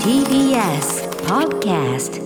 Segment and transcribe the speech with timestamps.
[0.00, 2.16] TBS Podcast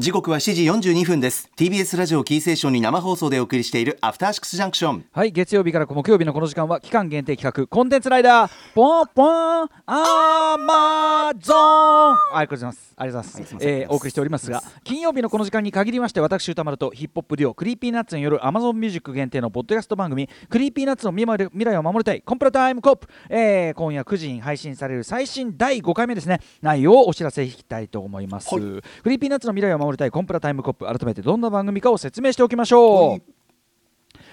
[0.00, 1.50] 時刻は7時42分です。
[1.58, 5.04] TBS ラジオキーステーションに生放送でお送りしているアフターシックスジャンクション。
[5.12, 12.16] はい月曜日から木曜日のこの時間は期間限定企画コンテンツライダーポンポンアマゾン。
[12.34, 12.90] ありがとうございます。
[12.96, 26.40] ありがとうございます、えーお送りしておりますが金曜日のこの時間に限りまして私宇多丸とヒップホップデュオクリーピーナッツによる Amazon ミュージック限定のポッドキャスト番組 Creepy Nuts の未来を守りたいコンプラタイムコップ、えー今夜9時に配信される最新第5回目ですね。
[26.60, 28.58] 内容をお知らせいきたいと思います、ク
[29.06, 33.22] リーピーナッツの未来を守りたいコンプラタイムコップ改めてどんな番組かを説明しておきましょう。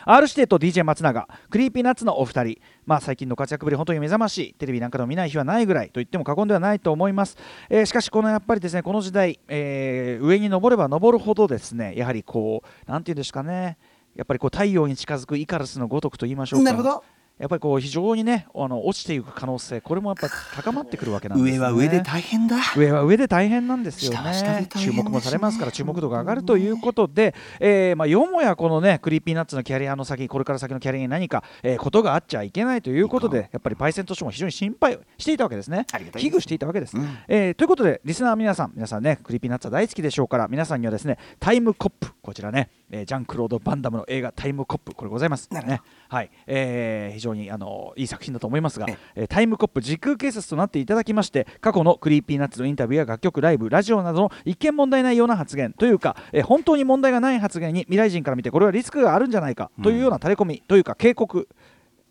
[0.10, 4.54] R 指定と DJ 松永 Creepy Nuts のお二人、まあ、最近の活躍ぶり本当に目覚ましい。
[4.54, 7.38] テレビなんかでも見ない日はないぐらいと言っても過言ではないと思います、
[7.70, 13.78] えーしかしこのやっぱりですねこの時代、えー上に登れば登るほどですねやはりこうなんていうんですかね。
[14.16, 16.64] やっぱりこう太陽に近づくイカルスのごとくと言いましょうか。
[16.64, 17.04] なるほど
[17.40, 22.58] やっぱりこう非常にねあの落ちていく可能性これもやっぱ高まってくるわけなんです、ね、上は上で大変だ。
[22.76, 24.42] 上は上で大変なんですよね。
[24.42, 35.86] ね注目もされますから注目度が上がるということで、えーまあ、よもやこのね Creepy Nuts のキャリアの先これから先のキャリアに何か、えーことがあっちゃいけないということでやっぱりパイセンとしても非常に心配をしていたわけですね。
[35.92, 37.18] ありがたい危惧していたわけです、うん。
[37.28, 45.82] えーということでリスナーの皆さん皆さんね Creepy Nuts は大好きでしょうから皆さんにはですねタイムコップこちらね、えージャンクロード・バンダムの映画タイムコップこれございますね。
[46.10, 49.24] はい、えー非常にあのいい作品だと思いますがえ、え。
[49.26, 61.48] ータイムコップ時空警察となっていただきまして過去の Creepy Nuts のインタビューや楽曲ライブラジオなどの一見問題ないような発言というか、えー本当に問題がない発言に未来人から見てこれはリスクがあるんじゃないかというような垂れ込みというか警告、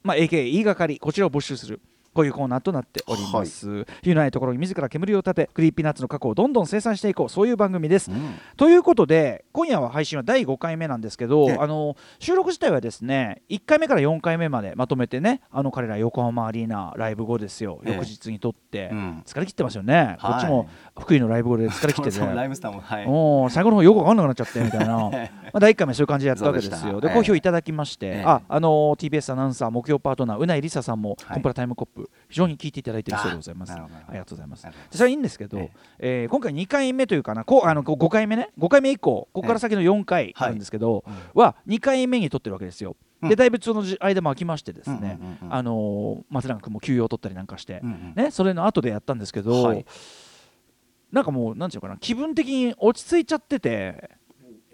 [0.02, 1.80] まあ、AKA 言いがかりこちらを募集する
[2.16, 3.68] こういうコーナーとなっております、
[4.02, 4.10] い。
[4.10, 7.28] うないところに自ら煙を立て Creepy Nuts の過去をどんどん清算していこう。
[7.28, 8.36] そういう番組です、うん。
[8.56, 11.28] ということで今夜は配信は第5回目なんですけええ。
[11.28, 17.82] どあの収録自体はですね1回目から4回目までまとめてねあの彼ら横浜アリーナライブ後ですよ。
[17.84, 17.94] ええ。
[17.96, 19.22] 翌日に撮って、うん。
[19.26, 22.20] 疲れ切ってますよね、こっちも福井のライブ後で疲れ切ってて。
[22.24, 23.04] ライムスターもはい。
[23.06, 24.96] おー最後の方よく分かんなくなっちゃってみたいな。
[24.96, 25.10] ま
[25.52, 26.98] あ第1回目そういう感じでやったわけですよ。
[27.02, 28.22] で好評いただきまして、ええ。
[28.24, 31.34] ああのー TBS アナウンサー木曜パートナーうないりささんも、はい。
[31.34, 33.72] コンプラタイムコップ非常に聞いていただいているそうでございます。
[33.72, 34.66] ありがとうございます。
[34.90, 36.26] それはいいんですけど、ええ。
[36.26, 42.96] ー今回2回目というかなこうあのこう5回目ね？5回目以降ここから先の4回なんですけど、は2回目に撮ってるわけですよ。
[43.22, 43.28] うん。
[43.28, 45.18] でだいぶそのじ間も空きましてですね、
[45.48, 49.84] あのー松永君も休養を取ったりなんかして、うんうんね、それの後でやったんですけど、はい。
[51.12, 54.10] なんかもうなんていうのかな気分的に落ち着いちゃってて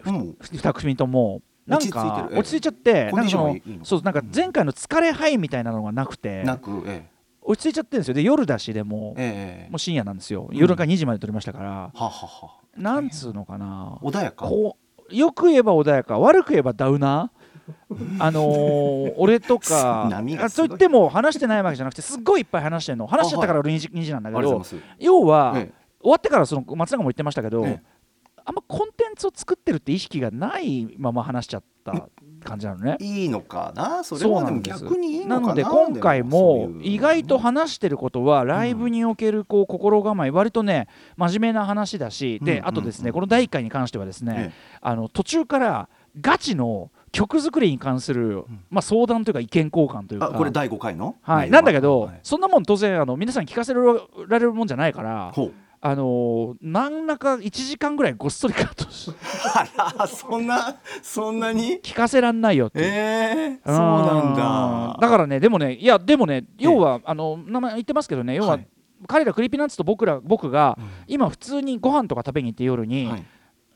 [0.05, 0.31] うん。
[0.41, 1.41] 2組とも。
[1.65, 3.29] なん落ち着いてか落ち着いちゃってなんか
[3.83, 6.43] そうなんか前回の疲れハイみたいなのがなくて。
[6.43, 7.07] なくえ
[7.45, 8.13] 落ち着いちゃってるんですよ。
[8.13, 10.47] で夜だしでもえええもう深夜なんですよ。
[10.49, 12.59] うん夜中2時まで撮りましたから、ははは。
[12.77, 13.97] なんつうのかな。
[14.01, 14.47] 穏やか。
[14.47, 14.77] こ
[15.09, 16.19] うよく言えば穏やか。
[16.19, 17.43] 悪く言えばダウナー。
[18.19, 20.65] あのー 俺とか波がすごい。
[20.65, 23.07] あと言っても話してないわけじゃなくてすっごいいっぱい話してるの。
[23.07, 24.61] 話しちゃったから俺2時 ,2 時なんだけど
[24.99, 25.83] 要は、ええ。
[26.01, 27.93] 終わってからその松永も言ってましたけど、ええ。
[28.45, 32.09] あんまコンテンツを作ってるって意識がないまま話しちゃった
[32.43, 32.97] 感じなのね。
[32.99, 34.03] いいのかな？
[34.03, 35.47] それはでも逆にいいのかな？
[35.49, 40.87] ので今回も意外とは話してることはライブにおけるこう心構え割とね
[41.17, 45.89] 真面目な話だしであとですねこの第1回に関してはですえねあの途中から
[46.21, 48.45] ガチの曲作りに関するん。
[48.71, 50.31] まあ相談というか意見交換というか。
[50.33, 51.15] あこれ第5回の？
[51.21, 52.19] はい、なんだけど、はい。
[52.23, 53.81] そんなもん当然あの皆さんに聞かせら
[54.27, 55.31] れるもんじゃないから、
[55.85, 59.11] あのー何らか1時間ぐらいごっそりカットし
[59.53, 61.81] あらそんなそんなに？
[61.83, 62.79] 聞かせらんないよって。
[62.81, 62.83] え
[63.57, 64.93] えそうなんだ。
[64.95, 65.01] うん。
[65.01, 68.67] だからねでもねいやでもね要はあの名前言ってますけどね要は、はい。
[69.07, 70.85] 彼らクリーピーナッツと僕ら僕がうん。
[71.07, 73.25] 今普通にご飯とか食べに行って夜に、はい。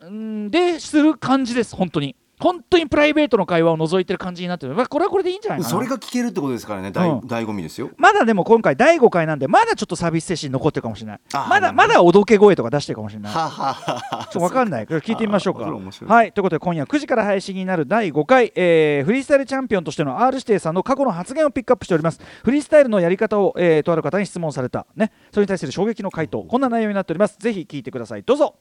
[0.04, 4.76] うんでする感じです本当に本当にプライベートの会話を除いてる感じになってる。
[4.76, 5.70] まあこれはこれでいいんじゃないかな。
[5.70, 6.92] それが聞けるってことですからね。
[6.92, 7.20] 大うん。
[7.22, 7.90] 醍醐味ですよ。
[7.98, 11.20] まだでも今回第5回なんでまだちょっとサービス精神残ってるかもしれない。
[11.34, 13.34] あーまだまだおどけ声とか出してるかもしれない。
[13.34, 14.86] はははちょっと分かんない。
[14.86, 15.62] これ聞いてみましょうか。
[15.62, 16.10] あーそれ面白い。
[16.12, 22.22] はいということで今夜9時から配信になる第5回、えーフリースタイルチャンピオンとしての R 指定さんの過去の発言をピックアップしております。
[22.44, 24.86] フリースタイルのやり方を、えーとある方に質問された。
[24.96, 25.12] ね。
[25.32, 26.44] それに対する衝撃の回答。
[26.44, 27.38] こんな内容になっております。
[27.40, 28.24] ぜひ聞いてください。
[28.24, 28.56] どうぞ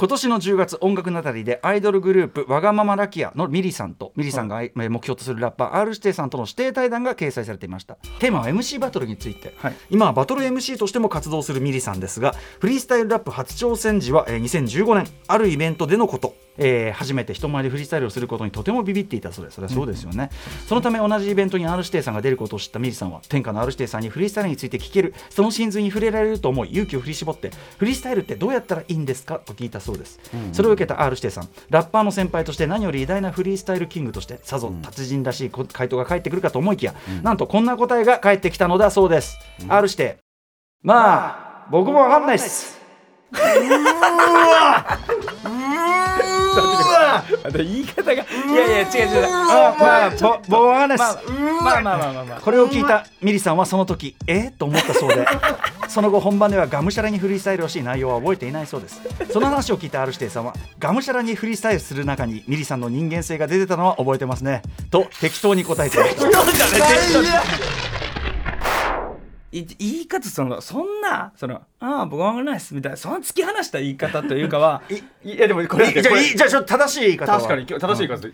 [0.00, 7.96] 今年の10月音楽ナタリーでアイドルグループわがままラキアのミリさんとミリさんがえー目標とするラッパー R 指定さんとの指定対談が掲載されていました。
[8.18, 9.74] テーマは MC バトルについて、はい。
[9.90, 19.54] 今はバトル MC としても活動するミリさんですがフリースタイルラップ初挑戦時は、えー2015年あるイベントでのことえー初めて人前でフリースタイルをすることにとてもビビっていたそうです。
[19.54, 20.30] それはそうですよね、
[20.66, 25.14] そのため同じイベントに R 指定さんが出ることを知ったミリさんは天下の R 指定さんにフリースタイルについて聞ける。
[25.30, 30.20] その真髄に触れられると思い勇気を振り絞ってフリースタイルってどうやったらいいんですかと聞いたそうです、
[30.52, 39.38] それを受けた R 指定さんラッパーの先輩として何より偉大なフリースタイルキングとしてさぞ達人らしいこ回答が返ってくるかと思いきや、なんとこんな答えが返ってきたのだそうです、
[39.68, 40.18] R 指定
[40.82, 42.78] まあ僕もわかんないっす
[47.52, 51.30] 言い方がいやいや違う違うあまあぼ僕わかんないっす、
[51.62, 55.26] まあまあまあまあまあこれを聞いたミリさんはその時えと思ったそうで
[55.88, 59.00] その後本番ではがむしゃらにフリースタイルをし内容は覚えていないそうです
[59.32, 67.69] その話を聞いた R 指定さんはがむしゃらにフリースタイルする中にミリさんの人間性が出てたのは覚えてますねと適当に答えてました
[69.52, 74.82] 言い方そのそんなそのああ僕はわからないですみたいなその突き放した言い方というかは
[75.24, 77.38] いやでもこれじゃあちょっと正しい言い方は。
[77.38, 78.32] 確かに正しい言い方い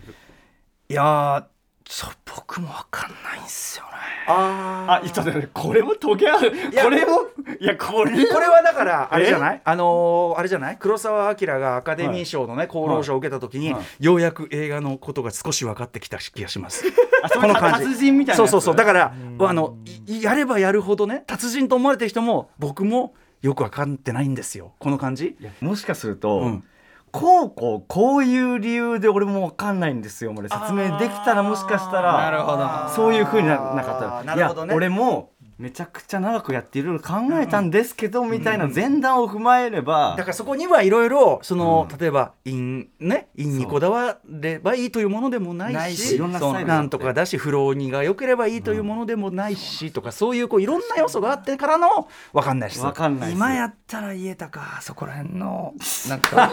[0.89, 1.43] やー
[1.89, 3.89] そう僕もわかんないんすよね。
[4.27, 6.51] ああちょっと待ってこれもトゲある。
[6.73, 7.21] やこれも
[7.59, 9.61] いやこれこれはだからあれじゃない？
[9.63, 10.77] あのーあれじゃない？
[10.77, 14.03] 黒澤明がアカデミー賞のね厚労省を受けた時に、はい。
[14.03, 16.85] ようやく映画のことが少し分かってきた気がします。
[17.23, 18.51] あそういう達人みたいなやつ？
[18.51, 18.75] そうそうそう。
[18.75, 24.73] だからあのいやればやるほどね達人と思われてる人も僕もよく分かってないんですよ。
[24.79, 25.37] この感じ？
[25.61, 26.63] もしかすると、うん
[27.11, 34.05] こうこうこういう理由で俺も分かんないんですよ俺説明できたらもしかしたらそういうふうにななかった。
[34.05, 34.67] らなるほどね。
[34.67, 55.73] いや俺もめちゃくちゃ長くやっていろいろ考えたんですけど、みたいな前段を踏まえれば、だからそこにはいろいろその、例えば陰ね陰にこだわればいいというものでもないしなんとかだしフローにが良ければいいというものでもないし、とかそういうこういろんな要素があってからの分かんないし分かんない今やったら言えたかそこら辺の
[56.07, 56.51] なんか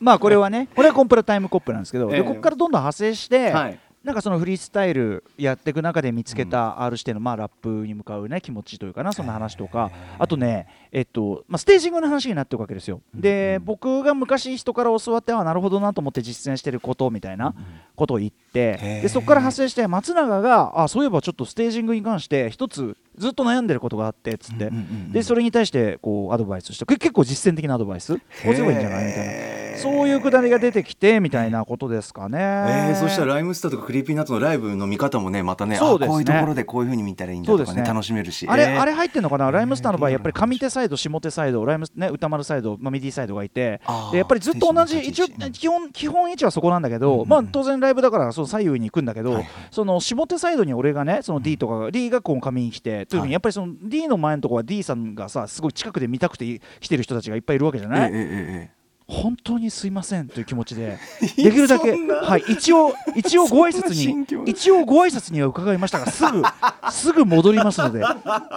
[0.00, 2.16] まあこれはねこれはコンプラタイムコップなんですけど、ええ。
[2.18, 3.78] でここからどんどん派生して、はい。
[4.02, 9.90] なんかそのフリースタイルやっていく中で見つけた R 指定のまあラップに向かうね気持ちというかなそんな話とか。
[10.18, 13.02] あとねえっとまあステージングの話になっていくわけですよ。
[13.14, 17.54] で僕が昔人から教わってあなるほどなと思って実践してることみたいな
[17.94, 24.70] ことを言ってでそこから派生して松永があそういえばちょっとステージングに関して一つずっと悩んでることがあってっつって。
[25.12, 28.16] でそれに対してこうアドバイスして結構実践的なアドバイス。
[28.16, 29.06] こうすればいいんじゃない？
[29.08, 32.38] みたいなそういうくだりが出てきてみたいなことですかね。
[32.38, 36.10] えー、そしたらライムスターとかクリーピーナッツのライブの見方もねまたねそうですね。
[36.10, 43.80] あこういうところでこういうふうに見たらいいんだとかねね楽しめるしあれ、えーあれ入ってんのかな、ライムスターの場合、やっぱり上手サイド、下手サイド、ライムね、宇多丸サイド、 Mummy-D サイドがいて
[44.12, 58.10] でやっぱりずっと同じ、一応基本基本位置はそこなんだけど、まあ、当然ライブだから、そう左右に行くんだけど、その下手サイドに俺がね、その D とかが、D がこう上に来て、というふうに、やっぱりその D の前のところは D さんがさ、すごい近くで見たくて来てる人たちがいっぱいいるわけじゃええない。
[58.12, 58.79] ええ
[59.10, 60.98] 本当にすいませんという気持ちで
[61.36, 66.42] できるだけ、はい、一応一応ご挨拶に一応ご挨拶には伺いましたがすぐ
[66.90, 68.02] すぐ戻りますので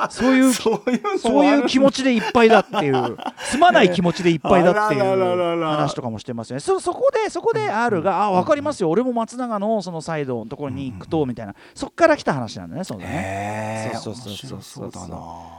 [0.10, 6.60] そういうそういうそういう気持ちでいっぱいだっていうすまない気持ちでいっぱいだっていうら話とかもしてますよね。
[6.60, 8.90] そそこでそこで R が「あ分かりますよ。
[8.90, 11.56] 俺も松永のそのサイドのところに行くと」みたいな。
[11.74, 13.92] そっから来た話なんだねそうだね。
[13.96, 15.00] そうそうそうそうそ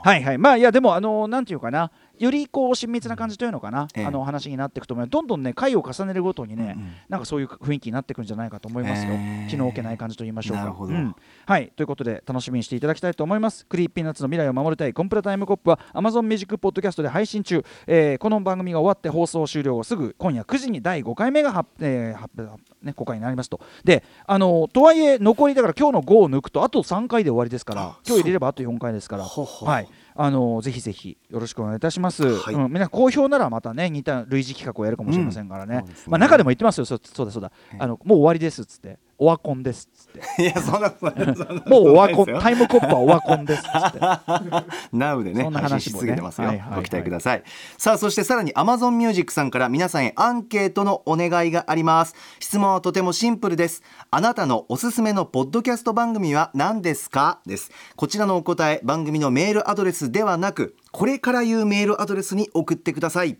[0.03, 0.07] う。
[0.07, 0.37] はいはい。
[0.37, 4.05] まあいやでもあのなんていうかなよりこう親密な感じというのかな、ええ。
[4.05, 6.77] あの話になっていくと思うどんどんね回を重ねるごとにね、
[7.09, 9.47] なんかそういう雰囲気になっていくんじゃないかと思いますよ、ええ。
[9.49, 10.63] 気の置けない感じと言いましょうか。
[10.63, 10.93] なるほど。
[10.93, 11.15] うん。
[11.45, 11.71] はい。
[11.75, 13.65] ということで楽しみにしていただきたいと思います。
[13.65, 23.59] クリーピーナッツの未来を守りたいコンプラタイムコップは Amazon ミュージックポッドキャストで配信中、えーこの番組が終わって放送終了後すぐ今夜9時に第5回目が発、えー発表ね、公開になりますと。
[23.83, 29.23] であのとはいえ残りだから今日の5を抜くとあと3回で終わりですから今日入れればあと4回ですから。
[29.25, 32.23] はいあのぜひぜひよろしくお願いいたします。
[32.23, 35.79] はいうん、みんな好評ならまたね似た類似企画をやるかもしれませんからね。
[35.79, 36.85] そうですねまあ中でも言ってますよ。
[36.85, 37.51] そそうだそうだ。
[37.77, 38.97] あのもう終わりですっつって。
[39.17, 40.43] オワコンですっつって。
[40.43, 43.99] いや そんなことないそんなこともうオワコンタイムコップはオワコンですっつって。
[44.93, 45.43] Now でね。
[45.43, 46.01] そんな話もね。
[46.01, 46.77] 続けてますよ、はいはいはい。
[46.79, 47.43] ご期待ください。
[47.77, 52.15] さあそしてさらに Amazon Music さんから皆さんへアンケートのお願いがあります。
[52.39, 53.83] 質問はとてもシンプルです。
[54.11, 57.39] あなたのおすすめのポッドキャスト番組は何ですか？
[57.45, 57.71] です。
[57.95, 63.37] こちらのお答え番組のメールアドレスではなくこれから言うメールアドレスに送ってください。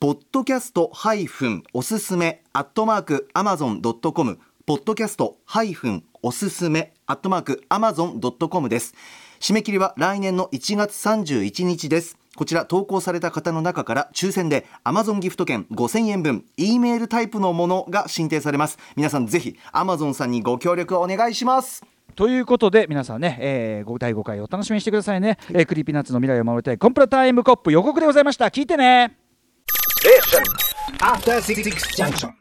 [0.00, 3.44] ポッドキャストハイフンおすすめアットマークア
[4.64, 8.94] マゾンドットコムポッドキャストハイフンおすすめアットマークアマゾンドットコムです。
[9.40, 12.16] 締め切りは来年の1月31日です。
[12.36, 18.78] こちら投稿された方の中から抽選で Amazon ギフト券5000円分 E メールタイプのものが進呈されます。
[18.96, 21.84] 皆さんぜひ Amazon さんにご協力をお願いします。
[22.14, 28.46] ということで皆さんね、えー、ご第5回お楽しみにしてくださいね、えークリーピーナッツの未来を守りたいコンプラタイムコップ予告でございました。
[28.46, 29.16] 聞いてね。
[31.00, 31.64] After Six
[31.96, 32.30] Junction.